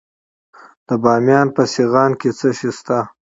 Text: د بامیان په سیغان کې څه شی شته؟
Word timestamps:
د 0.87 0.89
بامیان 1.03 1.47
په 1.55 1.63
سیغان 1.73 2.11
کې 2.19 2.29
څه 2.39 2.49
شی 2.57 2.69
شته؟ 2.77 2.97